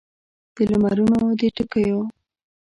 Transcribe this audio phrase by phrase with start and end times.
[0.55, 1.99] د لمرونو د ټکېو